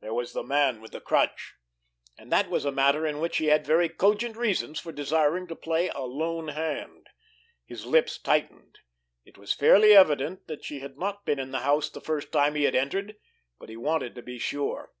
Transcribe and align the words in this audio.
There 0.00 0.14
was 0.14 0.32
the 0.32 0.44
Man 0.44 0.80
with 0.80 0.92
the 0.92 1.00
Crutch! 1.00 1.54
And 2.16 2.30
that 2.30 2.48
was 2.48 2.64
a 2.64 2.70
matter 2.70 3.04
in 3.04 3.18
which 3.18 3.38
he 3.38 3.46
had 3.46 3.66
very 3.66 3.88
cogent 3.88 4.36
reasons 4.36 4.78
for 4.78 4.92
desiring 4.92 5.48
to 5.48 5.56
play 5.56 5.88
a 5.88 6.02
lone 6.02 6.46
hand. 6.46 7.08
His 7.66 7.84
lips 7.84 8.16
tightened. 8.16 8.78
It 9.24 9.38
was 9.38 9.52
fairly 9.52 9.92
evident 9.92 10.46
that 10.46 10.64
she 10.64 10.78
had 10.78 10.98
not 10.98 11.24
been 11.26 11.40
in 11.40 11.50
the 11.50 11.62
house 11.66 11.90
the 11.90 12.00
first 12.00 12.30
time 12.30 12.54
he 12.54 12.62
had 12.62 12.76
entered 12.76 13.16
but 13.58 13.68
he 13.68 13.76
wanted 13.76 14.14
to 14.14 14.22
be 14.22 14.38
sure. 14.38 14.92